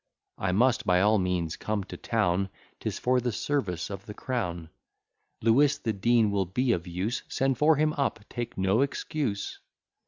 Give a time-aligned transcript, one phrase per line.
[0.39, 4.71] I must by all means come to town, 'Tis for the service of the crown.
[5.43, 9.59] "Lewis, the Dean will be of use; Send for him up, take no excuse."